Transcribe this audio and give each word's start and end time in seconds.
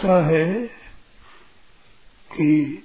आता 0.00 0.24
है 0.26 0.54
कि 2.30 2.82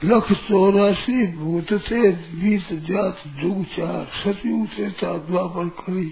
लख 0.00 0.32
चौरासी 0.48 1.26
भूत 1.32 1.72
थे 1.82 2.10
बीस 2.10 2.68
जात 2.88 3.22
जुग 3.40 3.64
चार 3.66 4.04
सतयुग 4.14 4.66
त्रेता 4.66 5.12
द्वापर 5.28 5.68
करी। 5.78 6.06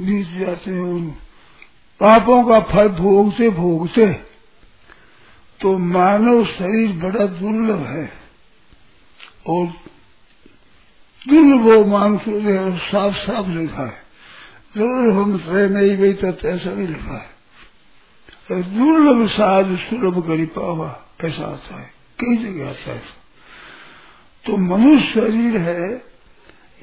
बीस 0.00 0.28
जाते 0.30 0.78
उन 0.80 1.10
पापों 2.00 2.42
का 2.44 2.60
फल 2.62 2.88
भोगते 2.94 3.48
भोगते 3.50 4.06
तो 5.60 5.76
मानव 5.78 6.44
शरीर 6.46 6.92
बड़ा 7.02 7.26
दुर्लभ 7.34 7.86
है 7.86 8.10
और 9.46 9.66
दुर्लभ 11.26 11.86
मांग 11.88 12.18
साफ़ 12.80 13.16
साफ़ 13.16 13.48
लिखा 13.50 13.86
है। 13.86 14.04
ज़रूर 14.76 15.12
हम 15.12 15.38
नहीं 15.72 15.96
भी 15.96 16.12
तो 16.14 16.28
ऐसा 16.48 16.70
भी 16.70 16.86
लिखा 16.86 17.14
है। 17.14 17.35
दुर्लभ 18.48 19.26
साध 19.28 19.76
सुलभ 19.78 20.18
करी 20.26 20.44
पावा 20.48 20.88
ऐसा 21.24 21.44
आता 21.44 21.76
है, 21.76 21.90
कई 22.18 22.36
जगह 22.36 22.68
आता 22.68 22.90
है। 22.90 23.02
तो 24.44 24.56
मनुष्य 24.56 25.06
शरीर 25.10 25.56
है, 25.58 25.86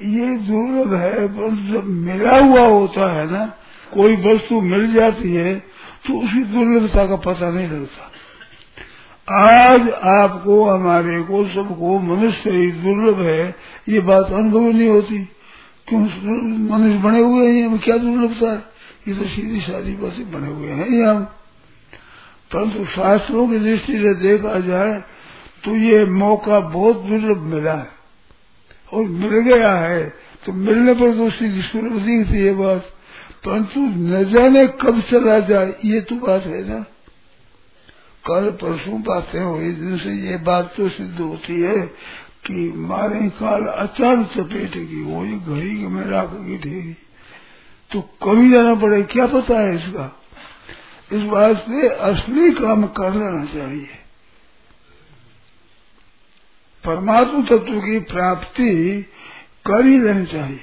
ये 0.00 0.26
दुर्लभ 0.38 0.94
है 0.94 1.26
परंतु 1.28 1.72
जब 1.72 1.84
मिला 1.84 2.38
हुआ 2.38 2.66
होता 2.68 3.12
है 3.12 3.30
ना, 3.30 3.44
कोई 3.92 4.16
वस्तु 4.16 4.60
मिल 4.62 4.92
जाती 4.92 5.32
है 5.32 5.54
तो 6.06 6.14
उसकी 6.14 6.42
दुर्लभता 6.44 7.06
का 7.06 7.16
पता 7.22 7.50
नहीं 7.50 7.68
लगता। 7.68 8.10
आज 9.28 9.88
आपको, 9.90 10.64
हमारे 10.64 11.22
को, 11.22 11.44
सबको 11.46 11.98
मनुष्य 12.00 12.40
शरीर 12.40 12.74
दुर्लभ 12.74 13.20
है, 13.20 13.54
ये 13.88 14.00
बात 14.00 14.32
अनुभव 14.32 14.60
नहीं 14.60 14.88
होती। 14.88 15.18
क्यों 15.88 16.00
मनुष्य 16.00 16.98
बने 16.98 17.20
हुए 17.20 17.46
हैं, 17.50 17.78
क्या 17.78 17.96
दुर्लभता 17.96 18.50
है? 18.52 18.62
ये 19.08 19.14
तो 19.14 19.24
सीधी 19.26 19.60
सादी 19.60 19.92
बात 19.94 20.20
बने 20.34 20.48
हुए 20.48 20.70
हैं, 20.70 20.88
ये 20.88 21.04
हम 21.04 21.26
परंतु 22.54 22.84
शास्त्रों 22.86 23.46
की 23.48 23.58
दृष्टि 23.58 23.98
से 23.98 24.14
देखा 24.16 24.58
जाए 24.60 24.98
तो 25.64 25.76
ये 25.76 26.04
मौका 26.06 26.60
बहुत 26.60 27.00
दुर्लभ 27.02 27.42
मिला 27.52 27.74
है। 27.74 27.92
और 28.92 29.04
मिल 29.04 29.38
गया 29.42 29.72
है 29.72 30.02
तो 30.46 30.52
मिलने 30.54 30.94
पर 30.94 31.16
तो 31.16 31.26
उसकी 31.26 31.62
सुलभ 31.62 32.00
दिखती 32.00 32.38
है 32.38 32.54
बात। 32.54 32.90
परंतु 33.44 33.80
न 33.80 34.24
जाने 34.24 34.66
कब 34.80 35.00
चला 35.00 35.38
जाए, 35.40 35.74
ये 35.84 36.00
तो 36.00 36.16
बात 36.16 36.42
है 36.42 36.68
ना। 36.68 36.84
कल 38.24 38.50
परसों 38.52 39.00
बातें 39.02 39.40
हुई, 39.40 39.72
जिनसे 39.72 40.12
ये 40.22 40.36
बात 40.38 40.72
तो 40.76 40.88
सिद्ध 40.88 41.20
होती 41.20 41.60
है 41.60 41.76
कि 42.46 42.72
मारे 42.76 43.28
काल 43.40 43.66
अचानक 43.66 44.28
चपेटेगी 44.28 45.02
वो 45.02 45.24
ये 45.24 45.38
घड़ी 45.38 45.86
में 45.86 46.04
राख 46.06 46.30
की 46.30 46.58
ढेरी 46.58 46.96
तो 47.90 48.00
कभी 48.22 48.50
जाना 48.50 48.74
पड़े, 48.74 49.02
क्या 49.04 49.26
पता 49.26 49.58
है 49.58 49.74
इसका? 49.74 50.10
इस 51.14 51.22
बात 51.22 51.56
से 51.56 51.88
असली 51.88 52.52
काम 52.52 52.86
कर 52.86 53.14
लेना 53.14 53.44
चाहिए। 53.44 53.88
परमात्मा 56.84 57.40
तत्व 57.40 57.80
की 57.80 58.00
प्राप्ति 58.00 59.02
कर 59.66 59.86
ही 59.86 60.00
लेनी 60.00 60.26
चाहिए। 60.26 60.60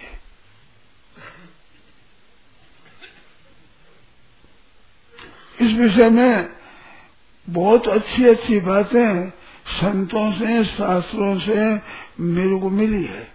इस 5.61 5.78
विषय 5.78 6.09
में 6.09 6.50
बहुत 7.50 7.88
अच्छी 7.88 8.25
अच्छी 8.25 8.59
बातें 8.59 9.29
संतों 9.67 10.31
से, 10.31 10.66
शास्त्रों 10.66 11.40
से 11.40 11.81
मेरे 12.19 12.59
को 12.59 12.69
मिली 12.69 13.03
है। 13.03 13.31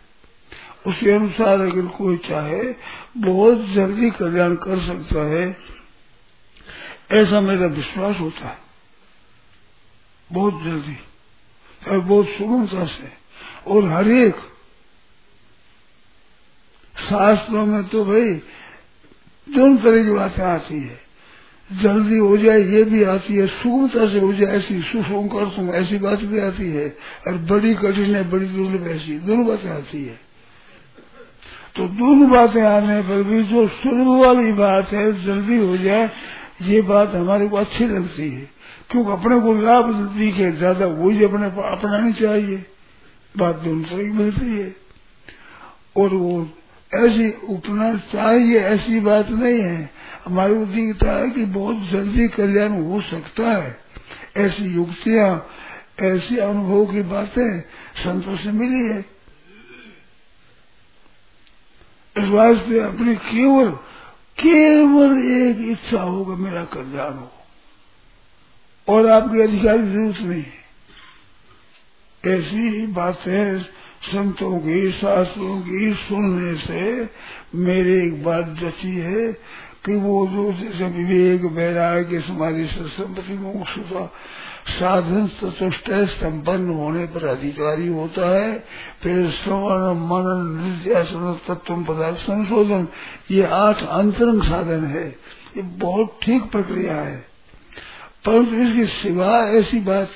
उसके 0.86 1.10
अनुसार 1.10 1.60
अगर 1.60 1.86
कोई 1.86 2.16
चाहे, 2.16 2.74
बहुत 3.16 3.64
जल्दी 3.64 4.10
कल्याण 4.10 4.54
कर 4.54 4.80
सकता 4.80 5.26
है। 5.26 5.75
ऐसा 7.12 7.40
मेरा 7.40 7.66
विश्वास 7.66 8.20
होता 8.20 8.48
है। 8.48 8.58
बहुत 10.32 10.62
जल्दी 10.62 10.98
और 11.88 12.00
बहुत 12.00 12.26
सुगमता 12.26 12.86
से। 12.86 13.26
और 13.66 13.88
हर 13.88 14.08
एक 14.08 14.34
शास्त्रों 17.10 17.66
में 17.66 17.84
तो 17.84 18.04
भाई 18.04 18.34
दोनों 19.54 19.76
तरह 19.76 20.04
की 20.04 20.10
बातें 20.10 20.44
आती 20.44 20.80
है। 20.80 21.00
जल्दी 21.72 22.18
हो 22.18 22.36
जाए, 22.36 22.60
ये 22.60 22.84
भी 22.84 23.04
आती 23.04 23.34
है, 23.34 23.46
सुगमता 23.46 24.08
से 24.08 24.20
हो 24.20 24.32
जाए, 24.32 24.56
ऐसी 24.56 24.82
सुसुम 24.82 25.28
कर 25.28 25.50
तुम 25.56 25.74
ऐसी 25.74 25.98
बात 25.98 26.20
भी 26.20 26.38
आती 26.38 26.70
है। 26.70 26.96
और 27.26 27.32
बड़ी 27.32 27.74
कठिन 27.74 28.16
है 28.16 28.30
बड़ी 28.30 28.46
दुर्लभ, 28.46 28.88
ऐसी 28.88 29.18
दोनों 29.18 29.46
बातें 29.46 29.70
आती 29.70 30.04
है। 30.04 30.20
तो 31.76 31.88
दोनों 31.88 32.30
बातें 32.30 32.62
आने 32.62 33.02
पर 33.02 33.22
भी 33.22 33.42
जो 33.42 33.68
सुलभ 33.68 34.26
वाली 34.26 34.52
बात 34.52 34.92
है, 34.92 35.24
जल्दी 35.24 35.58
हो 35.58 35.76
जाए 35.76 36.10
ये 36.62 36.82
बात 36.82 37.08
हमारे 37.08 37.48
को 37.48 37.56
अच्छी 37.56 37.86
लगती 37.86 38.30
है। 38.30 38.50
क्योंकि 38.90 39.10
अपने 39.10 39.40
को 39.40 39.54
लाभ 39.54 39.94
दिखे 39.94 40.52
ज़्यादा 40.52 40.86
वही 40.86 41.24
अपने 41.24 41.46
अपनानी 41.46 42.12
चाहिए। 42.12 42.66
बात 43.36 43.56
दोनों 43.56 43.82
तरह 43.82 44.12
मिलती 44.14 44.58
है। 44.58 44.76
और 45.96 46.08
वो 46.08 46.48
ऐसी 46.94 47.30
उपना 47.30 47.94
चाहिए, 47.94 48.60
ऐसी 48.60 49.00
बात 49.00 49.30
नहीं 49.30 49.60
है। 49.60 49.90
हमारी 50.26 50.54
को 50.54 50.66
दिखता 50.66 51.12
है 51.12 51.30
कि 51.30 51.44
बहुत 51.44 51.88
जल्दी 51.90 52.28
कल्याण 52.28 52.82
हो 52.84 53.00
सकता 53.00 53.50
है। 53.50 53.78
ऐसी 54.36 54.64
युक्तियाँ, 54.64 55.46
ऐसी 56.00 56.36
अनुभव 56.36 56.86
की 56.86 57.02
बातें 57.02 57.60
संतों 58.04 58.36
से 58.36 58.50
मिली 58.50 58.88
है। 58.88 59.04
इस 62.16 62.24
वास्ते 62.24 62.78
अपनी 62.78 63.14
केवल 63.14 63.78
केवल 64.38 65.18
एक 65.42 65.68
इच्छा 65.68 66.02
होगा 66.02 66.36
मेरा 66.36 66.64
कल्याण 66.64 67.12
हो। 67.12 67.32
और 68.88 69.06
आपके 69.10 69.42
अधिकारी 69.42 69.82
ज़रूरत 69.82 70.20
नहीं 70.20 70.44
ऐसी 72.24 72.86
बातें 72.86 73.62
संतों 74.02 74.58
की 74.58 74.92
शास्त्रों 74.92 75.60
की 75.60 75.92
सुनने 75.94 76.56
से 76.58 77.08
मेरी 77.54 77.94
एक 78.06 78.24
बात 78.24 78.46
जची 78.60 78.94
है 78.96 79.32
कि 79.84 79.94
वो 79.94 80.26
जो 80.26 80.52
जैसे 80.52 80.86
विवेक 80.86 81.42
वैराग्य 81.52 82.20
समाधि 82.20 82.66
से 82.66 82.88
संपत्ति 82.88 83.32
मोक्ष 83.32 83.78
मोक्षता 83.78 84.12
साधन 84.68 85.26
चतुष्ट 85.26 85.90
संपन्न 85.90 86.68
होने 86.68 87.06
पर 87.06 87.26
अधिकारी 87.26 87.88
होता 87.88 88.40
है। 88.40 88.64
फिर 89.02 89.30
श्रवण 89.30 89.94
मनन 89.94 90.64
नित्यासन 90.64 91.40
तत्व 91.48 91.76
पदार्थ, 91.76 92.16
संशोधन, 92.16 92.88
ये 93.30 93.42
आठ 93.42 93.86
अंतरंग 93.86 94.42
साधन 94.42 94.84
है। 94.84 95.08
ये 95.56 95.62
बहुत 95.62 96.18
ठीक 96.22 96.50
प्रक्रिया 96.50 96.94
है। 96.94 97.16
परंतु 98.24 98.54
इसके 98.54 98.86
सिवा 98.86 99.38
ऐसी 99.38 99.80
बात 99.80 100.08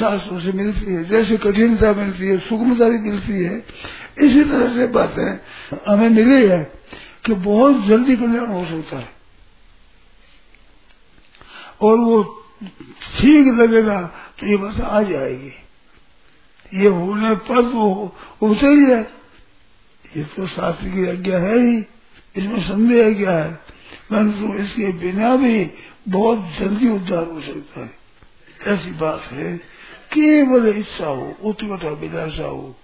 शास्त्रों 0.00 0.40
से 0.40 0.52
मिलती 0.52 0.94
है, 0.94 1.04
जैसे 1.04 1.36
कठिनता 1.36 1.92
मिलती 1.92 2.26
है, 2.26 2.38
सुगमता 2.38 2.88
भी 2.88 2.98
मिलती 2.98 3.32
है। 3.32 3.66
इसी 4.18 4.44
तरह 4.44 4.74
से 4.74 4.86
बातें 4.86 5.38
हमें 5.88 6.08
मिली 6.08 6.48
है 6.48 6.72
कि 7.26 7.34
बहुत 7.34 7.84
जल्दी 7.84 8.16
कल्याण 8.16 8.46
हो 8.46 8.64
सकता 8.64 8.96
है। 8.96 9.08
और 11.80 11.98
वो 11.98 12.34
ठीक 13.18 13.46
लगेगा 13.46 14.02
तो 14.38 14.46
ये 14.46 14.56
बस 14.56 14.80
आ 14.80 15.02
जाएगी। 15.02 15.52
ये 16.74 16.88
होने 16.88 17.34
पर 17.34 17.62
तो 17.62 18.16
होते 18.42 18.66
ही 18.66 18.90
है। 18.90 19.10
ये 20.16 20.24
तो 20.24 20.46
शास्त्र 20.46 20.88
की 20.88 21.08
आज्ञा 21.08 21.38
है 21.38 21.58
ही। 21.58 21.78
इसमें 22.36 22.60
संदेह 22.60 23.14
क्या 23.14 23.30
है? 23.30 23.52
परंतु 24.10 24.54
इसके 24.54 24.92
बिना 24.92 25.36
भी 25.36 25.70
बहुत 26.08 26.50
जल्दी 26.58 26.88
उद्धार 26.88 27.24
हो 27.24 27.40
सकता 27.40 27.80
है। 27.80 27.98
ऐसी 28.66 28.90
बात 28.90 29.22
है। 29.22 29.58
केवल 30.12 30.68
इच्छा 30.68 31.06
हो, 31.06 31.36
उत्कट 31.44 31.84
हो। 32.40 32.76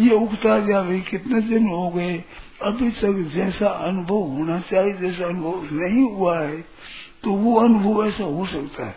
ये 0.00 0.14
उगता 0.14 0.58
जा 0.58 0.82
भाई 0.82 1.00
कितने 1.00 1.40
दिन 1.40 1.68
हो 1.68 1.90
गए 1.90 2.24
अभी 2.62 2.90
तक 2.90 3.30
जैसा 3.34 3.66
अनुभव 3.66 4.22
होना 4.28 4.58
चाहिए, 4.60 4.92
जैसा 4.92 5.24
अनुभव 5.26 5.68
नहीं 5.72 6.02
हुआ 6.10 6.38
है 6.40 6.60
तो 7.22 7.30
वो 7.32 7.60
अनुभव 7.60 8.06
ऐसा 8.06 8.24
हो 8.24 8.46
सकता 8.46 8.86
है। 8.86 8.96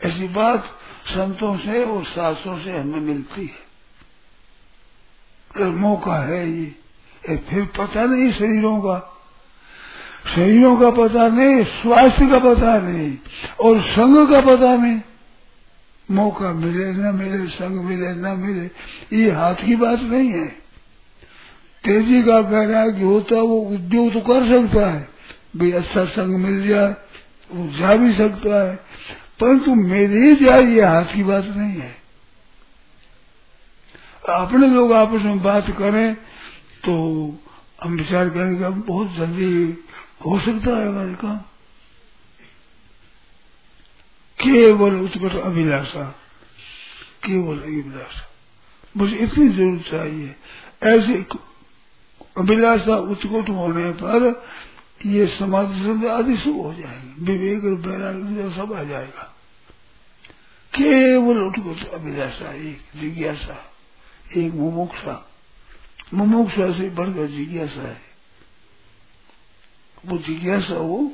ऐसी 0.00 0.28
बात 0.28 0.64
संतों 1.06 1.56
से 1.56 1.84
और 1.84 2.04
शास्त्रों 2.04 2.58
से 2.58 2.72
हमें 2.72 3.00
मिलती 3.00 3.42
है। 3.44 3.68
मौका 5.70 6.16
है 6.16 6.50
ये 6.50 7.36
फिर 7.36 7.64
पता 7.78 8.04
नहीं 8.04 8.32
शरीरों 8.32 8.80
का। 8.80 8.98
शरीरों 10.34 10.76
का 10.76 10.90
पता 10.90 11.28
नहीं, 11.28 11.64
स्वास्थ्य 11.64 12.26
का 12.26 12.38
पता 12.38 12.78
नहीं, 12.78 13.16
और 13.60 13.80
संग 13.80 14.28
का 14.28 14.40
पता 14.40 14.74
नहीं। 14.76 15.00
मौका 16.10 16.52
मिले, 16.52 16.92
न 16.92 17.14
मिले 17.14 17.46
संग 17.48 17.84
मिले, 17.84 18.12
न 18.12 18.36
मिले, 18.38 18.70
ये 19.16 19.30
हाथ 19.30 19.54
की 19.54 19.76
बात 19.76 20.00
नहीं 20.00 20.30
है। 20.30 20.59
तेज़ी 21.84 22.22
का 22.22 22.38
वैराग्य 22.38 23.02
होता 23.02 23.34
है 23.34 23.42
वो 23.42 23.60
उद्योग 23.74 24.12
तो 24.12 24.20
कर 24.20 24.42
सकता 24.48 24.90
है। 24.90 25.08
भाई 25.56 25.70
अच्छा 25.72 26.04
संग 26.04 26.36
मिल 26.36 26.66
जाए, 26.68 26.94
वो 27.50 27.66
जा 27.76 27.94
भी 27.94 28.12
सकता 28.12 28.68
है। 28.68 28.76
परंतु 29.40 29.74
मेरे 29.74 30.34
जाए 30.36 30.64
ये 30.64 30.82
हाथ 30.82 31.14
की 31.14 31.22
बात 31.22 31.44
नहीं 31.44 31.80
है। 31.80 31.96
अपने 34.28 34.66
लोग 34.66 34.92
आपस 34.92 35.22
में 35.22 35.42
बात 35.42 35.70
करें 35.70 36.14
तो 36.84 36.94
हम 37.82 37.96
विचार 37.96 38.28
करेंगे 38.30 38.68
बहुत 38.68 39.12
जल्दी 39.12 39.84
हो 40.26 40.38
सकता 40.40 40.70
है 40.70 40.88
हमारे 40.88 41.14
काम। 41.14 41.36
केवल 44.38 44.94
उत्कट 44.96 45.34
अभिलाषा, 45.36 46.02
केवल 47.24 47.58
अभिलाषा। 47.58 48.28
मुझे 48.96 49.16
इतनी 49.16 49.48
ज़रूरत 49.48 49.82
चाहिए। 49.90 50.34
ऐसे 50.82 51.24
अभिलाषा 52.36 52.96
उत्कट 52.96 53.50
होने 53.50 53.90
पर 53.90 54.46
ये 55.06 55.26
समाधि 55.26 56.06
आदि 56.06 56.36
शुभ 56.36 56.56
हो 56.56 56.74
जाएँगे। 56.74 57.32
विवेक 57.32 57.86
वैराग्य 57.86 58.56
सब 58.56 58.72
आ 58.72 58.82
जाएगा। 58.82 59.36
केवल 60.74 61.38
उत्कट 61.38 61.90
अभिलाषा, 61.90 62.52
एक 62.52 62.78
जिज्ञासा, 62.96 63.64
एक 64.36 64.52
मुमुक्षा। 64.52 65.30
मुमुक्षा 66.14 66.72
से 66.72 66.90
बढ़कर 66.90 67.26
जिज्ञासा 67.26 67.88
है। 67.88 68.00
वो 70.06 70.18
जिज्ञासा 70.18 70.74
हो, 70.74 71.12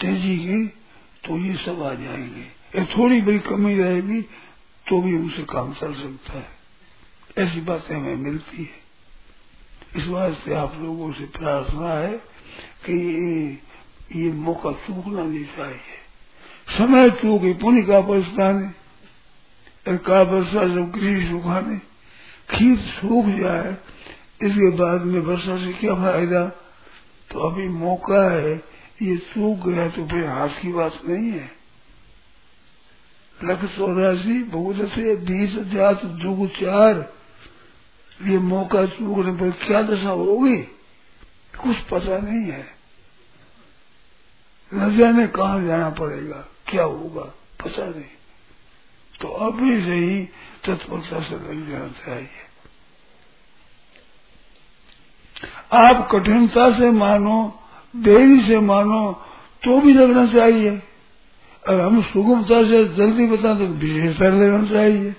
तेज़ी 0.00 0.38
की 0.38 0.66
तो 1.28 1.38
ये 1.38 1.54
सब 1.54 1.82
आ 1.82 1.94
जाएँगे। 1.94 2.40
ये 2.80 2.84
थोड़ी 2.84 3.20
बड़ी 3.20 3.38
कमी 3.38 3.78
रहेगी 3.78 4.22
तो 4.88 5.02
भी 5.02 5.16
उनसे 5.16 5.42
काम 5.42 5.74
चल 5.74 5.94
सकता 5.94 6.32
है। 6.32 6.46
ऐसी 7.38 7.60
बातें 7.60 7.96
हमें 7.96 8.16
मिलती 8.16 8.56
है। 8.56 8.85
इस 9.96 10.06
वास्ते 10.06 10.54
आप 10.54 10.74
लोगों 10.80 11.12
से 11.12 11.24
प्रार्थना 11.24 11.92
है 11.92 12.12
कि 12.86 12.96
ये, 14.14 14.30
मौका 14.32 14.72
चूकना 14.72 15.22
नहीं 15.22 15.44
चाहिए 15.44 15.96
समय 16.78 17.10
चूके 17.10 17.52
पुण्य 17.52 17.82
का 17.82 17.98
है। 18.48 18.74
का 19.86 20.22
वर्षा 20.22 20.64
जब 20.64 20.92
कृषि 20.92 21.26
सुखाने 21.28 21.78
खीर 22.50 22.76
सूख 22.78 23.26
जाए 23.26 23.76
इसके 24.42 24.70
बाद 24.70 25.02
में 25.02 25.20
वर्षा 25.20 25.58
से 25.58 25.72
क्या 25.72 25.94
फ़ायदा? 25.94 26.44
तो 27.30 27.40
अभी 27.40 27.68
मौका 27.68 28.22
है 28.30 28.54
ये 29.02 29.16
सूख 29.16 29.66
गया 29.66 29.88
तो 29.88 30.06
फिर 30.06 30.26
हाथ 30.26 30.60
की 30.62 30.72
बात 30.72 31.00
नहीं 31.08 31.30
है। 31.30 31.50
लख 33.44 33.64
चौरासी 33.76 34.42
बहुत 34.42 34.88
से 34.90 35.16
बीस 35.16 35.56
जात 35.72 36.04
जुग 36.04 36.46
चार 36.48 37.15
ये 38.22 38.38
मौका 38.38 38.86
चूकने 38.86 39.32
पर 39.32 39.50
क्या 39.50 39.82
दशा 39.82 40.10
होगी? 40.10 40.56
कुछ 41.62 41.76
पता 41.76 42.18
नहीं 42.18 42.52
है। 42.52 42.76
न 44.74 44.96
जाने 44.96 45.26
कहा 45.26 45.60
जाना 45.60 45.90
पड़ेगा? 45.90 46.48
क्या 46.68 46.84
होगा? 46.84 47.22
पता 47.64 47.84
नहीं। 47.84 48.16
तो 49.20 49.28
अभी 49.28 49.82
से 49.82 49.94
ही 49.94 50.28
तत्परता 50.64 51.20
से 51.20 51.34
लग 51.34 51.70
जाना 51.70 51.88
चाहिए। 51.88 52.28
आप 55.72 56.08
कठिनता 56.12 56.78
से 56.78 56.90
मानो, 56.90 57.60
देरी 57.96 58.40
से 58.40 58.60
मानो 58.60 59.12
तो 59.64 59.80
भी 59.80 59.94
लगना 59.94 60.26
चाहिए। 60.26 60.82
और 61.68 61.80
हम 61.80 62.02
सुगमता 62.02 62.64
से 62.64 62.84
जल्दी 62.84 63.26
बता 63.26 63.54
तो 63.54 63.66
विशेषता 63.66 64.24
लगना 64.24 64.70
चाहिए। 64.70 65.16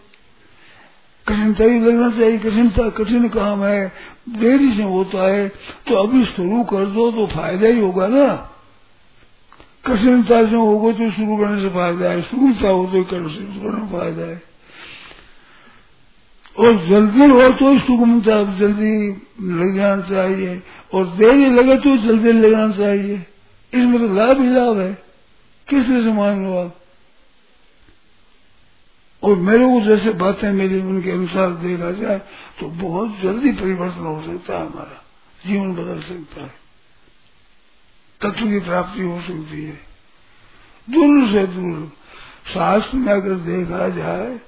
कठिनता 1.27 1.65
भी 1.67 1.79
लगना 1.79 2.09
चाहिए 2.11 2.37
कठिनता 2.39 2.89
कठिन 2.97 3.27
काम 3.29 3.63
है, 3.63 3.87
देरी 4.31 4.71
से 4.73 4.83
होता 4.85 5.23
है 5.23 5.47
तो 5.87 5.95
अभी 5.97 6.23
शुरू 6.25 6.63
कर 6.65 6.85
दो 6.87 7.09
तो 7.11 7.25
फ़ायदा 7.27 7.67
ही 7.67 7.79
होगा 7.79 8.07
ना। 8.07 8.27
कठिनता 9.85 10.43
से 10.45 10.55
होगा 10.55 10.91
तो 10.93 11.09
शुरू 11.11 11.37
करने 11.37 11.61
से 11.61 11.69
फ़ायदा 11.69 12.09
है 12.09 12.21
सुगमता 12.23 12.69
हो 12.69 12.85
तो 12.85 12.91
शुरू 12.91 13.03
करने 13.05 13.29
से 13.29 13.87
फ़ायदा 13.91 14.25
है। 14.25 14.41
और 16.55 16.75
जल्दी 16.87 17.25
हो 17.25 17.49
तो 17.51 17.77
सुगमता 17.79 18.41
जल्दी 18.59 19.09
लग 19.41 19.75
जाना 19.75 20.01
चाहिए, 20.01 20.61
और 20.93 21.05
देरी 21.17 21.49
लगे 21.51 21.75
तो 21.77 21.95
जल्दी 21.97 22.31
लगना 22.31 22.71
चाहिए। 22.77 23.15
इसमें 23.73 23.99
तो 23.99 24.13
लाभ 24.15 24.41
ही 24.41 24.49
लाभ 24.49 24.79
है। 24.79 24.91
किस 25.67 25.85
से 25.85 26.13
मान 26.13 26.43
लो 26.45 26.57
आप? 26.57 26.75
और 29.23 29.35
मेरे 29.35 29.65
को 29.65 29.81
जैसे 29.81 30.09
बातें 30.09 30.51
मिली, 30.51 30.79
उनके 30.81 31.11
अनुसार 31.11 31.49
देखा 31.49 31.91
जाए 31.91 32.21
तो 32.59 32.67
बहुत 32.67 33.19
जल्दी 33.19 33.51
परिवर्तन 33.51 34.05
हो 34.05 34.21
सकता 34.21 34.53
है 34.53 34.65
हमारा। 34.65 35.03
जीवन 35.45 35.73
बदल 35.73 35.99
सकता 36.01 36.41
है। 36.41 36.53
तत्व 38.21 38.49
की 38.49 38.59
प्राप्ति 38.59 39.01
हो 39.01 39.21
सकती 39.21 39.63
है। 39.63 39.79
दूर 40.89 41.27
से 41.27 41.47
दूर। 41.47 41.91
शास्त्र 42.53 42.97
में 42.97 43.13
अगर 43.13 43.35
देखा 43.35 43.89
जाए 43.89 44.39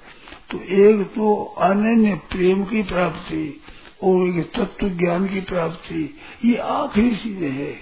तो 0.52 0.60
एक 0.62 1.08
तो 1.08 1.56
अनन्य 1.60 2.16
प्रेम 2.16 2.64
की 2.64 2.84
प्राप्ति 2.84 3.62
और 4.04 4.30
एक 4.30 4.52
तत्व 4.54 4.90
ज्ञान 4.90 5.28
की 5.28 5.42
प्राप्ति, 5.42 6.18
ये 6.46 6.56
आखिरी 6.56 7.16
चीज़ें 7.16 7.52
है। 7.52 7.76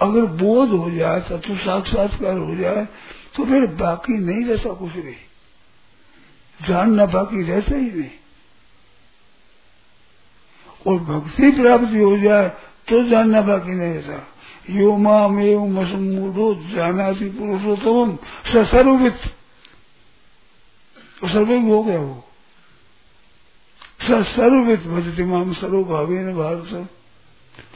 अगर 0.00 0.20
बोध 0.20 0.68
हो 0.70 0.90
जाए, 0.90 1.20
तत्व 1.20 1.56
साक्षात्कार 1.56 2.38
हो 2.38 2.54
जाए 2.54 2.88
तो 3.36 3.44
फिर 3.44 3.66
बाकी 3.66 4.18
नहीं 4.18 4.44
रहता 4.44 4.72
कुछ 4.72 4.92
भी। 4.92 5.16
जानना 6.60 7.06
बाकी 7.06 7.42
रहता 7.42 7.76
ही 7.76 7.90
नहीं। 7.90 8.10
और 10.86 10.98
भक्ति 11.00 11.50
प्राप्ति 11.50 11.98
हो 11.98 12.16
जाए 12.18 12.48
तो 12.88 13.02
जानना 13.04 13.40
बाकी 13.40 13.74
नहीं 13.74 13.94
रहता। 13.94 14.26
यो 14.70 14.96
माम 14.96 15.40
एवं 15.40 15.72
मसूढ़ो 15.72 16.54
जाना 16.72 17.12
पुरुषोत्तम 17.12 18.16
सर्वित 18.64 19.18
तो 21.20 21.26
हो 21.70 21.82
गया 21.82 21.98
वो। 21.98 22.22
सर्वित 24.22 24.80
भजती 24.80 25.24
माम 25.24 25.52
सर्वभावे 25.52 26.18
न 26.18 26.34
भारत। 26.34 26.88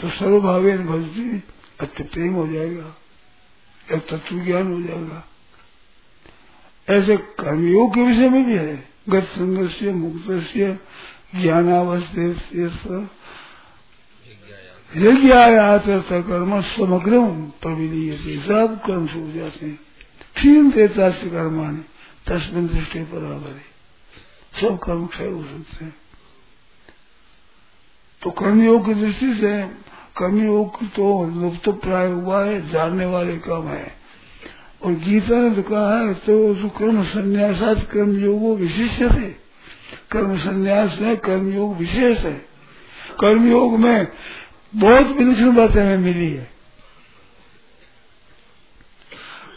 तो 0.01 0.09
सर्वभावे 0.11 0.79
भजती 0.79 1.43
अत्य 1.81 2.05
प्रेम 2.05 2.35
हो 2.35 2.47
जाएगा 2.47 2.97
एक 3.93 4.07
तत्व 4.09 4.39
ज्ञान 4.45 4.73
हो 4.73 4.83
जाएगा। 4.83 5.25
ऐसे 6.91 7.17
कर्मयोग 7.17 7.95
के 7.95 8.03
विषय 8.03 8.29
में 8.29 8.47
भी 8.47 8.55
है। 8.55 8.89
गत 9.09 9.23
संघर्ष 9.23 9.83
मुक्त 9.83 10.47
से। 10.47 10.79
ज्ञानावस्थे 11.41 12.35
कर्म 16.23 16.63
समग्र 16.63 17.21
प्रविधि 17.63 18.17
से। 18.17 18.37
सब 18.37 18.81
कर्म 18.87 19.07
छूट 19.07 19.35
जाते 19.35 19.67
हैं। 19.67 19.81
क्षीण 20.35 20.71
देता 20.71 21.11
से 21.11 21.31
कर्माने 21.31 21.81
तस्मिन 22.27 22.67
दृष्टि 22.67 22.99
बराबर 22.99 23.49
है। 23.49 23.71
सब 24.61 24.79
कर्म 24.79 25.07
क्षय 25.07 25.27
हो 25.27 25.43
सकते 25.43 25.85
हैं। 25.85 25.97
तो 28.23 28.31
कर्मयोग 28.31 28.87
की 28.87 28.95
दृष्टि 28.95 29.35
से 29.35 29.63
कर्मयोग 30.17 30.89
तो 30.89 31.31
लुप्त 31.43 31.69
प्राय 31.69 32.11
हुआ 32.11 32.45
है, 32.45 32.69
जानने 32.69 33.07
वाले 33.07 33.39
कम 33.39 33.69
है। 33.69 34.00
और 34.83 34.93
गीता 34.93 35.35
ने 35.35 35.51
तो 35.51 35.63
कहा 35.63 35.99
है 35.99 36.15
तो 36.15 36.69
कर्म 36.69 37.05
संन्यासात 37.05 37.91
कर्म 37.91 38.19
योगो 38.19 38.57
विशेष 38.57 39.01
थे 39.01 39.31
कर्म 40.11 40.37
संन्यास 40.37 40.99
में 41.01 41.17
कर्मयोग 41.17 41.77
विशेष 41.77 42.19
है। 42.19 42.47
कर्मयोग 43.21 43.79
में 43.79 44.07
बहुत 44.75 45.07
विलक्षण 45.07 45.55
बातें 45.57 45.81
हमें 45.81 45.99
मिली 45.99 46.31
है। 46.31 46.51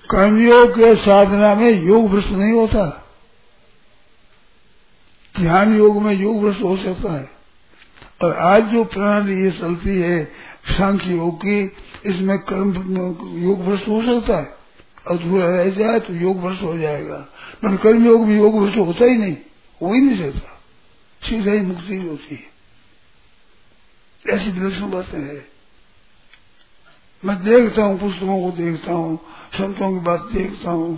कर्मयोग 0.10 0.72
के 0.72 0.96
साधना 0.96 1.56
में 1.56 1.84
योग 1.84 2.10
भ्रष्ट 2.10 2.30
नहीं 2.30 2.54
होता। 2.54 3.06
ध्यान 5.40 5.78
योग 5.78 6.02
में 6.02 6.14
योग 6.14 6.42
भ्रष्ट 6.42 6.62
हो 6.62 6.78
सकता 6.78 7.14
है। 7.14 7.30
और 8.22 8.34
आज 8.38 8.64
जो 8.64 8.84
प्रणाली 8.84 9.44
ये 9.44 9.52
चलती 9.52 9.98
है, 10.00 10.32
सांख्य 10.78 11.12
योग 11.12 11.38
की, 11.38 11.72
इसमें 12.06 12.40
कर्म 12.40 12.74
योग 13.44 13.66
भ्रष्ट 13.66 13.88
हो 13.88 14.02
सकता 14.02 14.38
है। 14.38 14.63
अधूरा 15.08 15.48
रह 15.48 15.70
जाए 15.70 16.00
तो 16.00 16.14
योग 16.14 16.42
भ्रष्ट 16.42 16.62
हो 16.62 16.78
जाएगा। 16.78 17.28
मैंने 17.64 17.78
कर्म 17.78 18.06
योग 18.06 18.28
में 18.28 18.38
योग 18.38 18.60
भ्रष्ट 18.60 18.78
होता 18.78 19.06
ही 19.06 19.18
नहीं। 19.18 19.38
हो 19.82 19.94
ही 19.94 20.02
नहीं 20.02 20.32
सकता। 20.32 20.62
सीधा 21.28 21.52
ही 21.52 21.60
मुक्ति 21.60 21.98
होती 21.98 22.36
है। 22.36 22.54
ऐसी 24.34 24.52
विलक्षण 24.52 24.92
बातें 24.92 25.20
है। 25.20 25.48
मैं 27.26 27.44
देखता 27.44 27.84
हूँ, 27.84 28.00
पुस्तकों 28.00 28.52
को 28.52 28.58
देखता 28.58 28.94
हूँ, 28.94 29.20
संतों 29.54 29.94
की 29.94 30.00
बात 30.00 30.20
देखता 30.20 30.72
हूँ, 30.72 30.98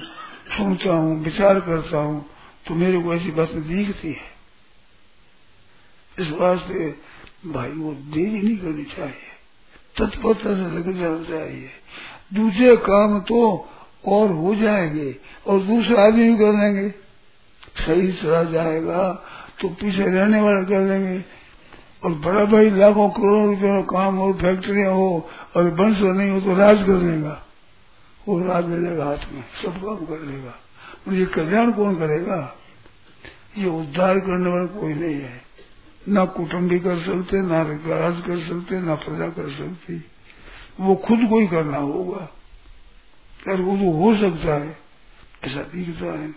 सुनता 0.58 0.94
हूँ, 0.94 1.24
विचार 1.24 1.60
करता 1.60 1.98
हूँ 1.98 2.26
तो 2.68 2.74
मेरे 2.74 3.02
को 3.02 3.14
ऐसी 3.14 3.32
बातें 3.32 3.68
दिखती 3.68 4.08
है। 4.08 4.36
इस 6.20 6.32
वास्ते 6.32 6.96
भाई, 7.46 7.70
वो 7.70 7.94
देरी 7.94 8.42
नहीं 8.42 8.58
करनी 8.58 8.84
चाहिए। 8.84 9.32
तत्परता 9.98 10.56
से 10.56 10.78
लग 10.78 11.00
जाना 11.00 11.24
चाहिए। 11.24 11.70
दूसरे 12.34 12.76
काम 12.78 13.20
तो 13.20 13.70
और 14.08 14.32
हो 14.32 14.56
जाएँगे 14.56 15.16
और 15.48 15.60
दूसरे 15.60 15.98
आदमी 15.98 16.30
भी 16.30 16.38
कर 16.38 16.52
देंगे। 16.52 16.90
सही 17.86 18.12
चला 18.12 18.44
जाएगा 18.44 19.14
तो 19.62 19.70
पीछे 19.70 20.04
रहने 20.04 20.42
वाले 20.42 20.66
कर 20.66 20.88
देंगे। 20.88 21.24
और 22.04 22.12
बड़ा 22.12 22.46
भाई 22.46 22.70
लाखों 22.70 23.10
करोड़ों 23.10 23.48
रुपए 23.48 23.68
का 23.68 23.82
काम 23.82 24.16
हो, 24.16 24.34
फैक्ट्रियाँ 24.34 24.94
हो, 24.94 25.30
और 25.56 25.70
वंश 25.70 26.02
नहीं 26.02 26.32
हो 26.32 26.42
तो 26.42 26.56
राज 26.56 26.84
कर 26.84 26.98
देगा। 27.00 27.42
वो 28.28 28.40
राज 28.40 28.70
ले 28.70 28.78
लेगा 28.78 29.06
हाथ 29.06 29.34
में, 29.34 29.44
सब 29.64 29.78
काम 29.86 30.06
कर 30.06 30.20
लेगा। 30.20 30.54
ये 31.12 31.26
कल्याण 31.26 31.72
कौन 31.72 31.96
करेगा? 31.96 32.56
ये 33.58 33.70
उद्धार 33.70 34.20
करने 34.20 34.50
वाला 34.50 34.66
कोई 34.66 34.94
नहीं 34.94 35.16
है। 35.16 35.42
ना 36.10 36.26
कुटुम्ब 36.26 36.80
कर 36.84 37.00
सकते, 37.00 37.42
ना 37.42 37.62
राज 37.98 38.22
कर 38.28 38.40
सकते, 38.40 38.80
ना 38.80 38.96
प्रजा 38.96 39.28
कर 39.28 39.52
सकती। 39.52 40.06
वो 40.80 40.96
खुद 40.96 41.20
को 41.30 41.40
ही 41.40 41.48
करना 41.48 41.78
होगा। 41.78 42.30
तो 43.48 43.92
हो 43.94 44.16
सकता 44.16 44.54
है, 44.54 44.78
ऐसा 45.44 45.62
दिखता 45.74 46.12
है। 46.14 46.34